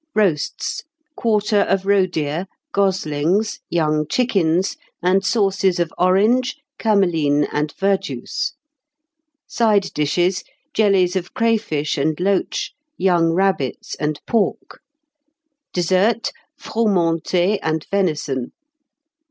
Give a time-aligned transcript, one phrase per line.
[0.15, 0.81] "Roasts.
[1.15, 8.53] Quarter of roe deer, goslings, young chickens, and sauces of orange, cameline, and verjuice.
[9.45, 10.43] "Side Dishes.
[10.73, 14.81] Jellies of crayfish and loach; young rabbits and pork.
[15.71, 16.31] "Dessert.
[16.59, 18.53] Froumentée and venison.